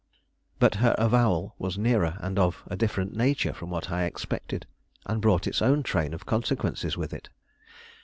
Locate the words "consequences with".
6.25-7.13